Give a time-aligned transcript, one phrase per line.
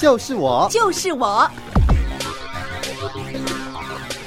[0.00, 1.46] 就是我，就是我。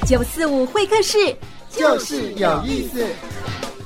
[0.05, 1.35] 九四五会客室，
[1.67, 3.03] 就是有意思。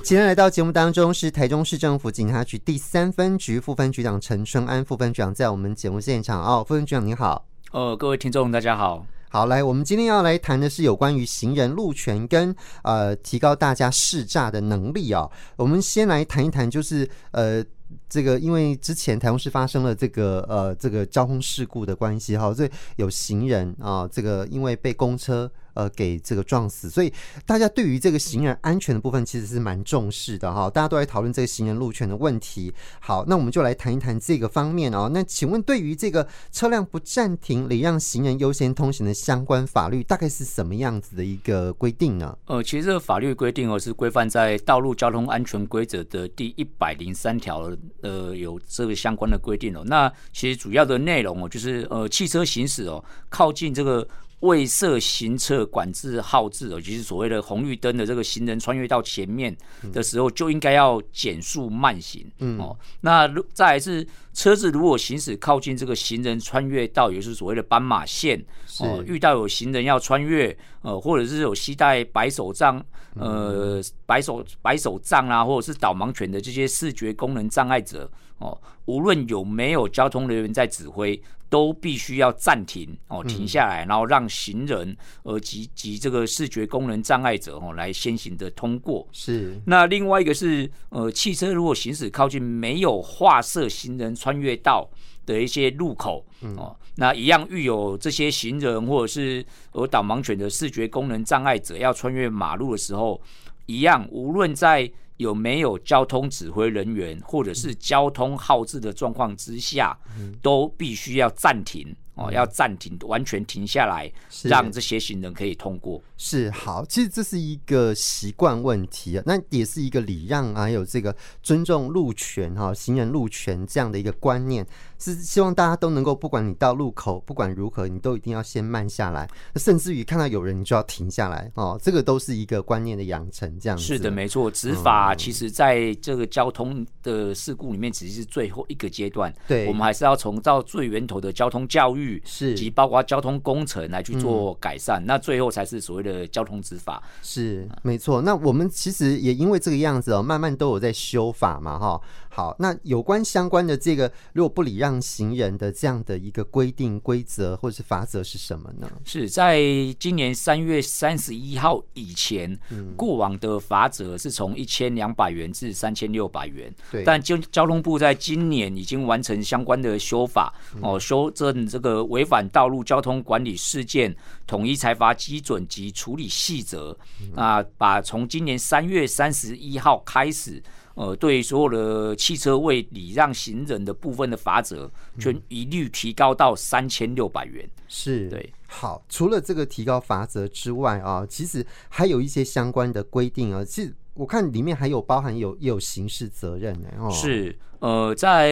[0.03, 7.45] 今天来到节目当中是台中市政府警察局第三分局副分局长陈春安副分局长，在我们节目现场哦，副分局长你好。
[7.71, 9.05] 呃，各位听众大家好。
[9.29, 15.29] 好，来，我们今天要来谈的是有关于行人路权跟呃提高大家识诈的能力哦。
[15.55, 17.63] 我们先来谈一谈，就是呃
[18.09, 25.51] 这个因为之前台中市发生了这个呃这个交通事故的关系哈，所以有行人啊这个因为被公车。
[25.77, 27.13] 呃，给这个撞死，所以
[27.45, 30.67] 大家对于这个行人安全的部分其实是蛮重视的哈。
[30.67, 32.73] 大家都在讨论这个行人路权的问题。
[32.99, 35.07] 好，那我们就来谈一谈这个方面哦。
[35.13, 42.35] 那请问，对于这个车辆不暂停礼让行人优先通行的相关法律，大概是什么样子的一个规定呢？
[42.45, 49.83] 呃，其实这个法律规定哦，是规范在《道路交通安全规则》的第一百零三条，呃，有这个相关的规定哦。
[49.85, 54.07] 那其实主要的内容哦，就是呃，汽车行驶哦，靠近这个。
[54.41, 59.55] 未设行车管制号志也，就是所谓的红绿灯的这个行人穿越到前面
[59.91, 62.23] 的时候，就应该要减速慢行。
[62.37, 68.39] 嗯哦，那再来是车子如果行驶靠近这个行人穿越道，也就是所谓的斑马线
[68.79, 72.83] 哦，遇到有行人要穿越，呃，或者是有携带白手杖，
[73.15, 81.19] 呃，白手白手杖啊，或者是导盲犬的这些视觉功能障碍者哦，无论有没有交通人员在指挥。
[81.49, 89.07] 都必须要暂停哦，停下来，然后让行人呃及及这个视觉功能障碍者哦来先行的通过。
[89.11, 89.59] 是。
[89.65, 94.89] 那另外一个是呃，汽车如果行驶靠近没有划设行人穿越道
[95.25, 96.25] 的一些路口
[96.57, 103.21] 哦，那一样遇有这些行人或者是有导盲犬的视觉功能障碍者要穿越马路的时候，
[103.65, 104.91] 一样无论在。
[105.17, 109.97] 有没有交通指挥人员或者是交通号志的状况之下，
[110.41, 114.11] 都必须要暂停哦，要暂停，完全停下来，
[114.43, 116.01] 让这些行人可以通过。
[116.17, 124.65] 是好，其实这是一个习惯问题啊，那也是一个礼让啊，还有这个尊重路权哈，行人路权这样的一个观念。
[124.99, 131.79] 是希望大家都能够，不管你到路口，不管如何，你都一定要先慢下来，甚至于看到有人，你就要停下来哦。
[131.79, 133.83] 这个都是一个观念的养成，这样子。
[133.83, 134.49] 是的，没错。
[134.49, 139.31] 执法其实在这个交通的事故里面，只是最后一个阶段。
[139.47, 147.03] 对，我们还是要从到最源头的交通教育，是及包括交通工程来去做改善，那最后才是所谓的交通执法。
[147.21, 148.21] 是，没错。
[148.21, 152.01] 那我们其实也因为这个样子哦，慢慢都有在修法嘛，哈。
[152.29, 158.87] 好，那有关相关的这个，如果不礼让行人的这样的一个规定、规则或者是法则是什么呢？
[159.05, 159.59] 是在
[159.99, 166.71] 今年三月三十一号以前，嗯、过往的罚则是从一千两百元至三千六百元。
[166.91, 174.15] 对，但交交通部在今年已经完成相关的修法，嗯、哦，修正这个违反道路交通管理事件
[174.45, 176.95] 统一裁罚基准及处理细则。
[177.21, 180.61] 嗯、啊，把从今年三月三十一号开始。
[180.97, 187.69] 呃，对所有的汽车位礼让行人的部分的罚则，全一律提高到三千六百元。
[187.87, 188.51] 是对。
[188.65, 193.63] 好，除了这个提高罚则之外啊，其实还有一些相关的规定啊。
[193.63, 196.87] 其实我看里面还有包含有有刑事责任呢。
[196.99, 198.51] 哦，是，呃，在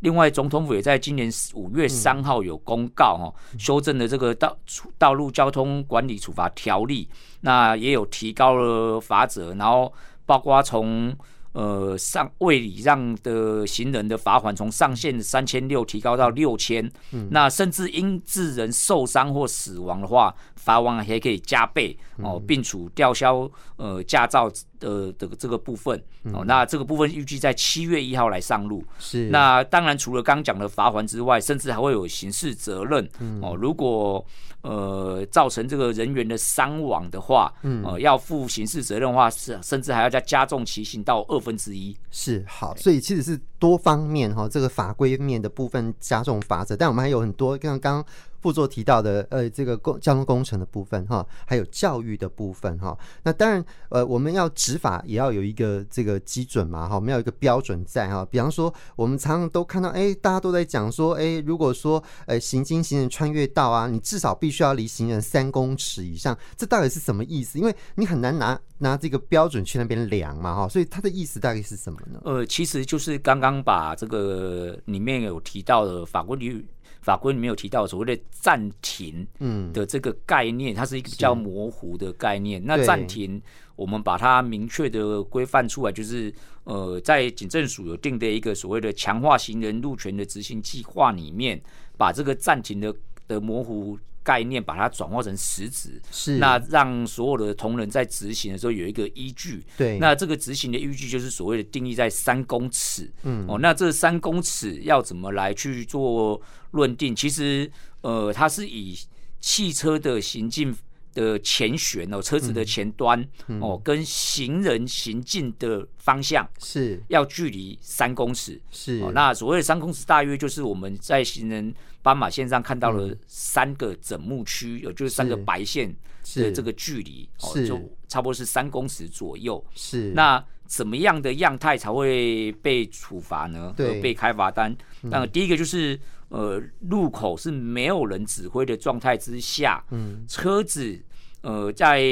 [0.00, 4.56] 另外总统府也在今年五月三号有公告哈，修正了这个道
[4.98, 7.08] 道路交通管理处罚条例，
[7.42, 9.92] 那也有提高了罚则，然后
[10.24, 11.14] 包括从。
[11.54, 16.90] 呃，上未礼让的行人的罚款从上限三千六提高到六千，
[17.30, 26.02] 那甚至因致人受伤或死亡的话，罚款还可以加倍哦，并处吊销呃驾照的的这个部分
[26.32, 26.42] 哦。
[26.46, 28.82] 那这个部分预计在七月一号来上路。
[28.98, 29.28] 是。
[29.28, 33.06] 那当然，除了刚讲的罚款之外，甚至还会有刑事责任
[33.42, 33.54] 哦。
[33.54, 34.24] 如果
[34.62, 41.94] 呃造成这个人员的伤亡的话，嗯呃，要负刑事责任的话，是甚至还要再加重其刑到二分之一。
[42.10, 48.06] 是好，所以其实是多方面哈，这个法规面的部分加重罚则，但我们还有很多像刚刚。
[48.44, 52.94] 副座提到的，呃，这个工交通工程的部分哈，还有教育的部分哈。
[53.22, 58.22] 那当然，呃，我们要执法也要有一个这个基准嘛哈，我们要有一个标准在哈。
[58.30, 67.58] 比方说，我们常常都看到，哎、大家都在讲说，哎、如果说，呃，行经行人穿越道啊，你至少必须要离行人三公尺以上，这到底是什么意思？
[67.58, 70.68] 因为你很难拿拿这个标准去那边量嘛哈。
[70.68, 72.20] 所以它的意思大概是什么呢？
[72.24, 76.62] 呃，其实就是刚刚把这个里面有提到的法规里
[77.04, 82.62] 法规里面有提到所谓的暂停嗯的这个概念，它是一个比较模糊的概念。
[82.64, 83.40] 那暂停，
[83.76, 86.32] 我们把它明确的规范出来，就是
[86.64, 91.62] 呃，在警政署有定的一个所谓的强化行人路权的执行计划里面，
[91.98, 92.94] 把这个暂停的
[93.28, 93.98] 的模糊。
[94.24, 99.62] 概念把它转化成实质，是那让所有的同仁在执行的时候有一个依据。
[99.76, 103.12] 对，那这个执行的依据就是所谓的定义在三公尺。
[103.24, 106.40] 嗯，哦，那这三公尺要怎么来去做
[106.70, 107.14] 论定？
[107.14, 108.98] 其实，呃，它是以
[109.40, 110.74] 汽车的行进
[111.14, 118.60] 的前悬哦，车子的前端、嗯、哦，跟行人行进的方向是要距离三公尺。
[118.70, 121.74] 是，哦，那所谓的三公尺，大约就是我们在行人。
[122.04, 125.88] 斑马线上看到了三个整木区，有、嗯、就是三个白线
[126.34, 129.64] 的这个距离，哦，就差不多是三公尺左右。
[129.74, 133.72] 是，那怎么样的样态才会被处罚呢？
[133.74, 134.76] 对，被开罚单。
[135.00, 135.98] 那第一个就是，
[136.34, 141.00] 呃，路口是没有人指挥的状态之下，嗯，车子
[141.42, 142.02] 呃在。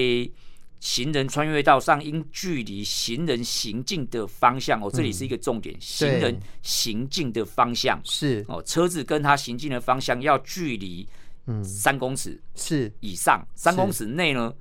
[0.84, 5.72] 行人穿越道上应距离行人行进的方向哦，这里是一个重点。
[5.76, 11.08] 嗯、行人行进的方向是哦，车子跟他行进的方向要距离
[11.46, 14.52] 嗯三公尺是以上，三公尺内呢？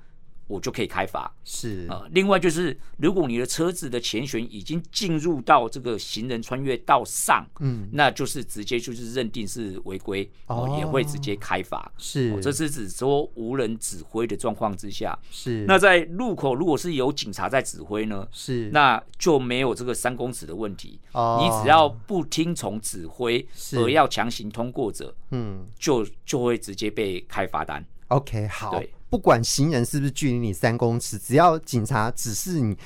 [0.52, 2.10] 我就可以开罚，是啊、呃。
[2.12, 11.90] 另外就是，如果你的车子的前悬已经进入到这个行人穿越道上，嗯，那就是直接就是认定是违规，哦、呃，也会直接开罚。
[11.98, 15.64] 是、呃，这是指说无人指挥的状况之下，是。
[15.66, 21.00] 那在路口如果是有警察在指挥呢，是，那就没有这个三公尺的问题。
[21.14, 23.48] 哦，你只要不听从指挥
[23.78, 27.86] 而要强行通过者，嗯，就就会直接被开罚单。
[28.10, 28.78] OK，好。
[28.78, 28.92] 对。
[29.12, 32.78] 不管行人是不是距离你三公尺，只要警察指示你，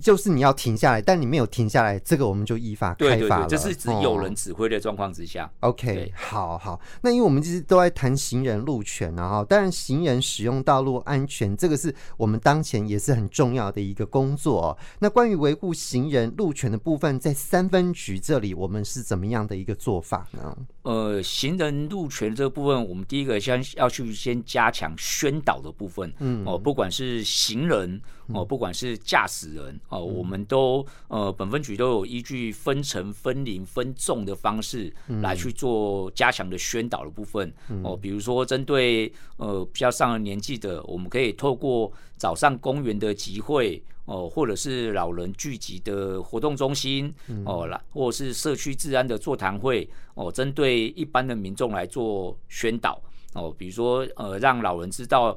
[0.00, 3.18] 就是你要停下来，但你没有停下来，这个我们就依法开罚了。
[3.18, 5.44] 对对对，这是指有人指挥的状况之下。
[5.60, 6.80] 哦、OK，好好。
[7.02, 14.78] 那因为我们其实都在谈行人路权啊，哈，当然行人使用道路安全，这个是我们当前也是很重要的一个工作、哦。
[15.00, 20.56] 那关于维护行人路权的部分，在三分局这里，我们是怎么样的一个做法呢？
[20.86, 34.92] 呃，行人路权这个部分，我们第一个先要去先加强宣导的部分，嗯，哦，不管是行人，哦，不管是驾驶人，哦，我们都呃，本分局都有依据分层、分龄、分众的方式
[35.22, 37.52] 来去做加强的宣导的部分，
[37.82, 43.82] 哦，比如说针对呃比较上了年纪的，我们可以透过早上公园的集会。
[44.06, 47.12] 哦，或者是老人聚集的活动中心，
[47.44, 53.02] 哦，来，或者是社区治安的座谈会，哦，针对一般的民众来做宣导，
[53.32, 55.36] 哦，比如说，呃，让老人知道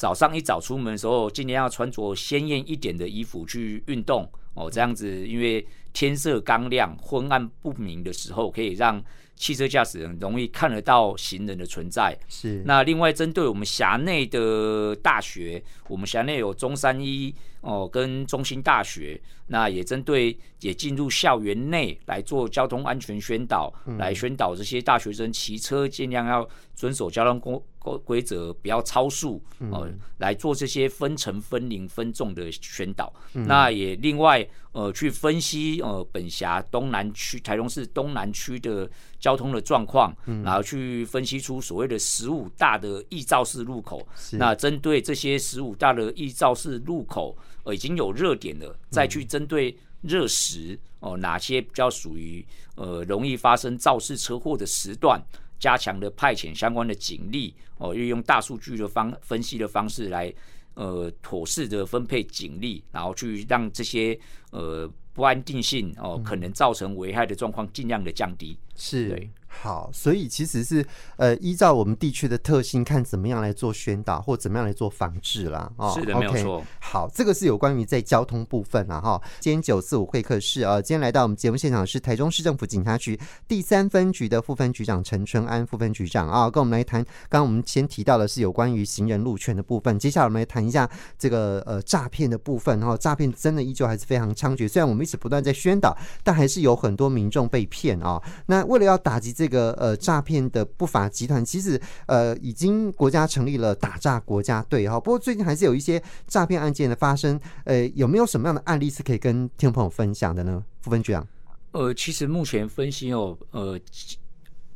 [0.00, 9.02] 早上一早出门的时候，尽量要穿着鲜艳一点的衣服去运动，哦，这样子，因为天色刚亮、昏暗不明的时候，可以让
[9.34, 12.16] 汽车驾驶人容易看得到行人的存在。
[12.28, 12.62] 是。
[12.66, 17.34] 那另外，针对我们辖内的大学，我们辖内有中山医。
[17.62, 27.38] 哦，跟中心大学，那也针对也进入校园内来做交通安全宣导，嗯、来宣导这些大学生骑车尽量要遵守交通
[27.78, 33.12] 规规则，不要超速，哦、呃，来做这些分层、分龄、分重的宣导。
[33.34, 44.06] 嗯、那也另外呃去分析呃本辖东南区、台中市东南区的交通的状况，嗯、然后去分析出所谓的十五大的易肇事路口。
[44.32, 47.36] 那针对这些十五大的易肇事路口。
[47.62, 52.42] 呃，已经有热点了，再去针对热时哦、呃，哪些比较属于
[52.74, 55.22] 呃容易发生肇事车祸的时段，
[55.58, 60.32] 加强的派遣相关的警力哦，运、呃、用大数据的方分析的方式来
[60.72, 64.18] 呃妥适的分配警力，然后去让这些
[64.52, 68.56] 呃不安定性哦、呃、可能造成危害的状况尽量的降低。
[68.74, 69.30] 是，对。
[69.52, 75.70] 好，所以其实是呃，依照我们地区的特性，看怎么样来做宣导，或怎么样来做防治啦。
[75.76, 76.62] 哦，是的，没有错。
[76.80, 79.00] 好，这个是有关于在交通部分啊。
[79.00, 79.20] 哈。
[79.40, 87.04] 今天九四五会客室啊，今天来到我们节目现场是台中市政府警察局第三分局的副分局长陈春安副分局长啊，跟我们来谈。
[87.28, 90.88] 刚刚我们先提到的是有关于行人路权的部分，接下来我们来谈一下
[91.18, 92.80] 这个呃诈骗的部分。
[92.80, 98.22] 哈，诈骗真的依旧还是非常猖獗，虽然我们一直不断在宣导，但还是有很多民众被骗啊。
[98.46, 105.00] 那为了要打击这个呃诈骗的不法集团，其实呃已经国家成立了打诈国家队哈。
[105.00, 110.62] 不过最近还是有一些诈骗案件的发生，呃，有没有什么样的案例是可以跟听众朋友分享的呢？
[110.82, 111.26] 副分局长，
[111.72, 113.80] 呃，其实目前分析哦，呃，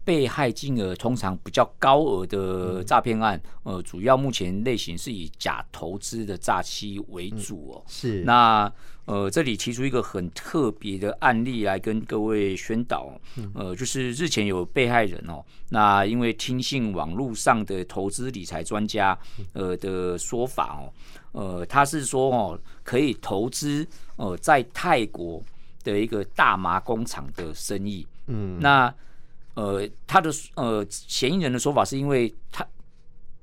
[0.04, 7.82] 被害金额通常比较高额的诈骗案，呃，主要目前类型是以假投资的诈欺为主哦。
[7.88, 8.22] 是。
[8.22, 8.70] 那
[9.06, 13.18] 呃，这里提出一个很特别的案例来跟各位宣导，
[13.54, 19.18] 呃，就是日前有被害人哦，那因为听信网络上的投资理财专家
[19.52, 20.92] 呃的说法哦，
[21.32, 25.42] 呃，他是说哦，可以投资呃在泰国
[25.82, 28.94] 的一个大麻工厂的生意，嗯，那。
[29.54, 32.66] 呃，他的呃嫌疑人的说法是因为他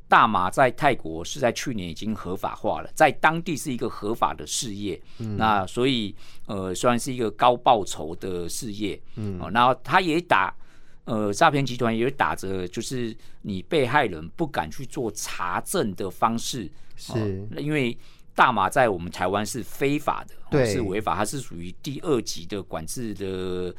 [0.07, 6.13] 大麻在泰国是在去年已经合法化了，在当地是一个合法的事业，嗯，那所以
[6.47, 10.53] 呃虽然是一个高报酬的事业，嗯，然后他也打
[11.05, 17.97] 呃诈骗集团也打着就是你被害人不敢去做查证的方式，是，呃，因为
[18.41, 23.75] 大麻在我们台湾是非法的，对，是违法，它是属于第二级的管制的。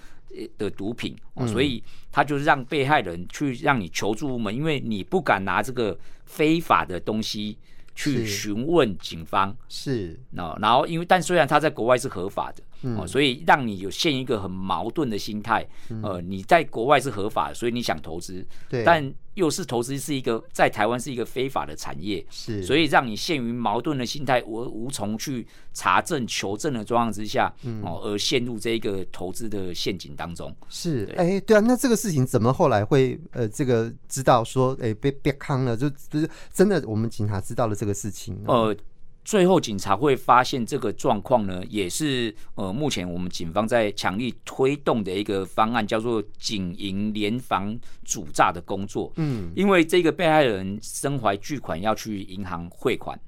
[0.57, 1.15] 的毒品，
[1.47, 7.59] 所以他就是让被害人去让你求助无门，因为你不敢拿这个非法的东西
[7.95, 9.55] 去询问警方。
[9.69, 12.63] 是，那然后因为，但虽然他在国外是合法的。
[12.97, 15.67] 哦，所以让你有陷一个很矛盾的心态，
[16.03, 30.55] 呃，你在国外是合法的，所以你想投资，对，但又是投资是一个在台湾是一个非法的产业，是，所以让你陷于矛盾的心态，我无从去查证求证的状况之下，哦，而陷入这一个投资的陷阱当中。
[30.69, 38.77] 是，哎、欸，对啊，那这个事情怎么后来会呃，这个知道说，哎、欸，被被坑了，就就是真的，我们警察知道了这个事情，呃。
[39.25, 49.13] 最后，警察会发现这个状况呢，也是呃，目前我们警方在强力推动的一个方案，叫做“警营联防主诈”的工作。
[49.17, 53.19] 嗯，因为这个被害人身怀巨款要去银行汇款，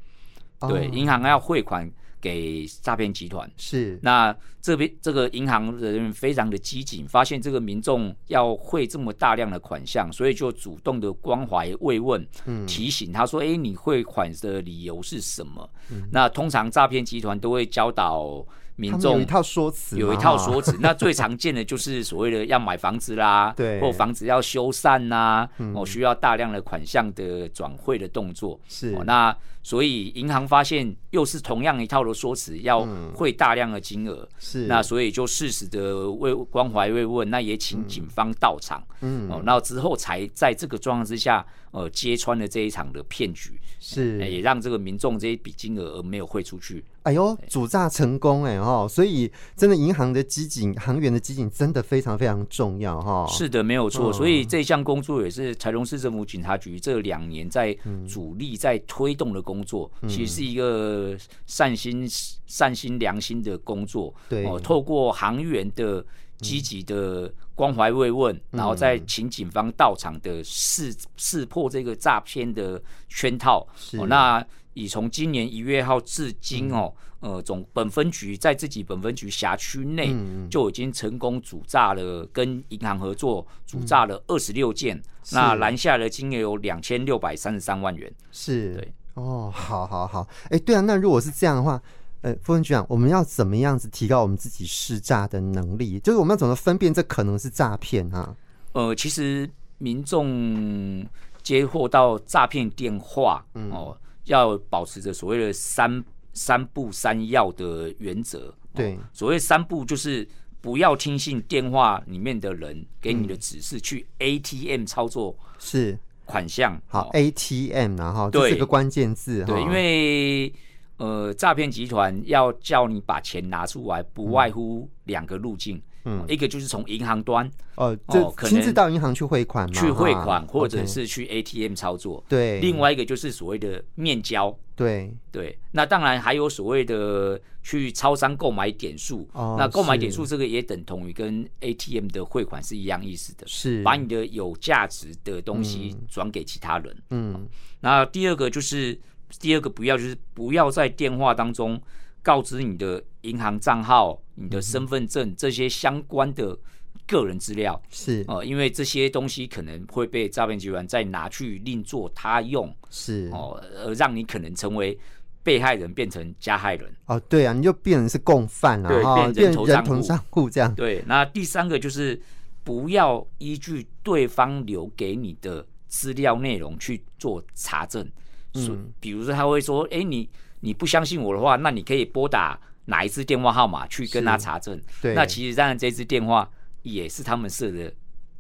[0.69, 1.89] 对，银行要汇款。
[2.25, 18.43] 给诈骗集团是，那这边这个银行的人非常的机警，发现这个民众要汇这么大量的款项，所以就主动的关怀慰问，嗯，提醒他说：“哎、欸，你汇款的理由是什么？”嗯、那通常诈骗集团都会教导。
[18.77, 20.77] 民众有一套说辞，有一套说辞。
[20.83, 28.59] 那最常见的就是所谓的要买房子啦，对，或房子要修缮呐、啊，哦，需要大量的款项的转汇的动作。
[28.67, 29.33] 是，那
[29.65, 34.29] 所以银行发现又是同样一套的说辞，要汇大量的金额。
[34.39, 38.85] 是，那所以就适时的慰关怀慰问，那也请警方到场。
[39.01, 43.59] 嗯，哦，那之后才在这个状况之下，呃，揭穿了这一场的骗局。
[43.81, 46.83] 是，也让这个民众这一笔金额而没有汇出去。
[47.03, 53.27] 哎呦，主诈成功哎哈，所以真的银行的机警、行员的机警真的非常非常重要哈。
[53.29, 54.11] 是的，没有错。
[54.11, 57.77] 所以这项工作也是台中市政府警察局这两年在
[58.09, 62.07] 主力在推动的工作，其实是一个善心、
[62.47, 64.15] 善心良心的工作。
[64.29, 66.05] 对，哦，透过行员的
[66.39, 73.67] 积极的关怀慰问，然后再请警方到场的识识破这个诈骗的圈套。
[73.99, 74.45] 哦，那。
[74.77, 80.13] 以从今年一月号至今哦，呃，总本分局在自己本分局辖区内
[80.51, 88.13] 就已经成功主诈了，跟银行合作主诈了二十六件，那拦下的金额有两千六百三十三万元。
[88.33, 91.81] 是，对，哦，好好好，哎，对啊，那如果是这样的话，
[92.23, 95.99] 呃，副分局长，我们要怎么样子提高我们自己试诈的能力？
[96.01, 98.35] 就是我们要怎么分辨这可能是诈骗啊？
[98.73, 101.07] 呃，其实民众
[101.43, 103.97] 接获到诈骗电话，哦。
[104.25, 106.03] 要保持着所谓的三
[106.33, 108.51] 三不三要的原则。
[108.73, 110.27] 对，所谓三不就是
[110.63, 116.81] 不要听信电话里面的人给你的指示，去 ATM 操作是款项。
[116.87, 119.45] 好，ATM 然后这是个关键字。
[119.45, 120.53] 对，因为
[120.97, 125.81] 呃，诈骗集团要叫你把钱拿出来，不外乎两个路径。
[126.07, 132.23] 嗯，一个就是从银行端哦，就亲自到银行去汇款嘛，去汇款，或者是去 ATM 操作。
[132.29, 134.55] 对，另外一个就是所谓的面交。
[134.77, 139.29] 对对，那当然还有所谓的去超商购买点数。
[139.33, 146.97] 哦，那购买点数这个也等同于跟 ATM 的汇款是一样意思的，是把你的有价值的东西转给其他人。
[147.11, 147.49] 嗯，
[147.81, 148.99] 那第二个就是
[149.39, 151.81] 第二个不要就是不要在电话当中。
[152.23, 156.59] 告知你的银行账号、你的身份证这些相关的
[157.07, 157.81] 个人资料。
[157.91, 158.25] 是。
[158.29, 163.31] 哦，因为这些东西可能会被诈骗集团再拿去另作他用，是。
[163.33, 164.99] 哦，而让你可能成为
[165.43, 166.95] 被害人变成加害人。
[167.07, 170.49] 哦，对啊，你就变成是共犯了，对，变人头账户。
[170.49, 170.75] 这样。
[170.75, 172.21] 对，那第三个就是
[172.63, 178.09] 不要依据对方留给你的资料内容去做查证，
[178.55, 180.29] 嗯，比如说他会说，哎，你。
[180.61, 184.81] 你不相信我的话，那你可以拨打哪一支电话号码去跟他查证。
[185.03, 186.51] 对，那其实当然这支电话
[186.85, 187.93] 也是他们设的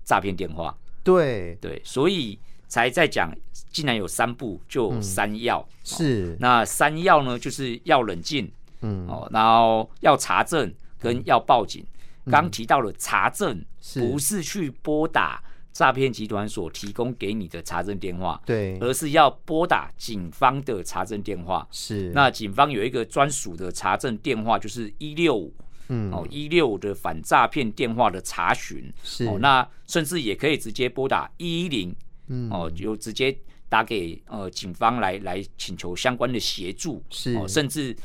[0.04, 0.78] 诈骗电话。
[1.02, 1.58] 对。
[1.60, 3.34] 对，所以才在讲，
[3.72, 5.60] 既然有三步，就有三要。
[5.60, 6.36] 嗯、是。
[6.38, 8.48] 那三要呢，就是要冷静，
[8.82, 9.04] 嗯。
[9.08, 11.84] 哦，然后要查证跟要报警。
[12.30, 13.62] 刚、嗯、提到了查证，
[13.96, 15.42] 不是去拨打
[15.74, 21.68] 诈骗集团所提供给你的查证电话，对，而是要拨打警方的查证电话。
[21.70, 25.52] 是，那警方有一个专属的查证电话，就是一六五，
[25.88, 28.92] 嗯，哦，一六的反诈骗电话的查询。
[29.02, 31.94] 是，哦，那甚至也可以直接拨打一一零，
[32.28, 33.36] 嗯，哦，就直接
[33.68, 37.02] 打给呃警方来来请求相关的协助。
[37.10, 37.96] 是，哦，甚至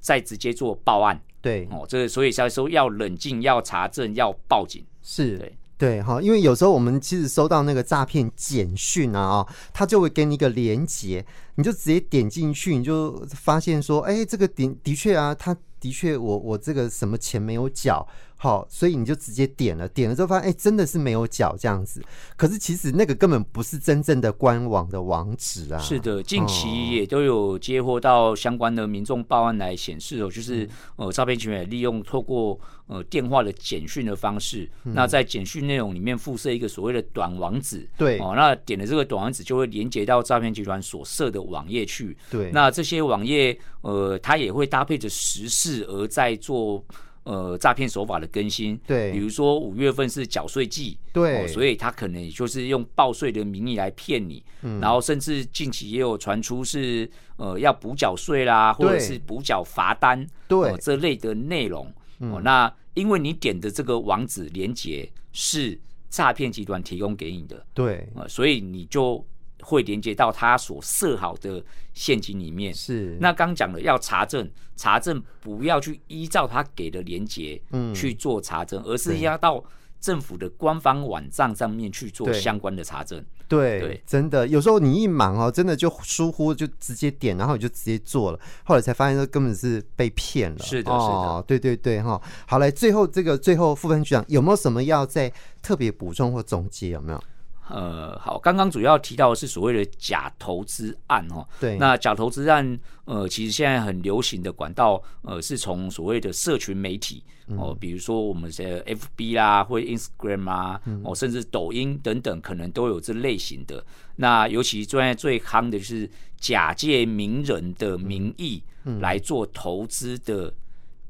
[0.00, 1.20] 再直接做报案。
[1.40, 4.82] 对哦，这个所以才说要冷静，要查证，要报警。
[5.02, 11.22] 是对对哈，因为有时候我们其实收到那个诈骗简讯啊，哦，他就会给你一个连接，
[11.56, 18.08] 你就直接点进去，你就发现说，哎，这个点的确啊，他的确我我这个什么钱没有缴。
[18.44, 22.04] 好，所以你就直接点了，点了之后发现，哎、欸，真的是没有脚这样子。
[22.36, 25.78] 可是其实那个根本不是真正的官网的网址啊。
[25.78, 37.88] 是的，近期也都有接获到相关的民众报案来显示哦，就是呃，诈骗集团利用透过呃电话的简讯的方式，嗯、那在简讯内容里面附设一个所谓的短网址。
[37.96, 42.14] 对哦，那点了这个短网址就会连接到诈骗集团所设的网页去。
[42.30, 46.84] 对，那这些网页呃，它也会搭配着时事而在做。
[47.24, 69.24] 呃，诈骗手法的更新，对，比如说五月份是缴税季，对、哦，所以他可能就是用报税的名义来骗你，嗯，然后甚至近期也有传出是呃要补缴税啦，或者是补缴罚单，对、呃，这类的内容，哦、那因为你点的这个网址连接是诈骗集团提供给你的，对，呃，所以你就。
[69.64, 72.72] 会连接到他所设好的陷阱里面。
[72.72, 77.60] 是，那刚讲了要查证，查证不要去依照他给的连接
[77.94, 79.64] 去做查证，嗯、而是要到
[79.98, 83.24] 政府的官方网站上面去做相关的查证。
[83.46, 90.58] 对，对，真的，有时候你一忙哦，真的就疏忽，就直接点，然后你就直接做了，后来才发现说根本是被骗了。
[90.58, 92.20] 是的，哦、是的，对对对哈。
[92.46, 95.30] 好来，最后这个最后副分局长有没有什么要再
[95.62, 96.88] 特别补充或总结？
[96.88, 97.22] 有没有？
[97.68, 101.46] 呃，好，刚刚主要提到的是所谓的假投资案哈。
[101.58, 101.78] 对。
[101.78, 113.84] 那假投资案，呃，其实现在很流行的管道，呃，是从所谓的社群媒体哦、呃，比如说我们的 FB 啦，或 Instagram 啊，哦、呃，甚至抖音等等，可能都有这类型的。
[114.16, 118.62] 那尤其现在最夯的就是假借名人的名义
[119.00, 120.52] 来做投资的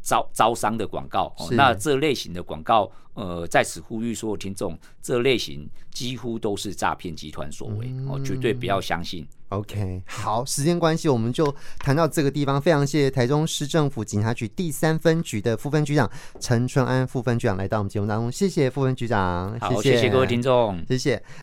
[0.05, 1.25] 招招商的广告。
[1.38, 2.88] 哦、呃，那这类型的广告。
[3.14, 9.25] 呃，在此呼吁所有听众，这类型几乎都是诈骗集团所为，哦、嗯，绝对不要相信。
[9.51, 12.61] OK，好，时间关系，我们就谈到这个地方。
[12.61, 21.23] 非常谢谢台中市政府警察局第三分局的副分局长陈春安副分局长来到我们节目当中，谢谢副分局长，好，谢谢各位听众，谢谢。